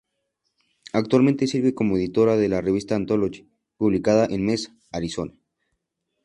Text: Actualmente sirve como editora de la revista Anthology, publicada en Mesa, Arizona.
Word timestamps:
Actualmente 0.93 1.45
sirve 1.45 1.75
como 1.75 1.95
editora 1.95 2.35
de 2.35 2.49
la 2.49 2.59
revista 2.59 2.95
Anthology, 2.95 3.47
publicada 3.77 4.25
en 4.25 4.47
Mesa, 4.47 4.75
Arizona. 4.91 5.33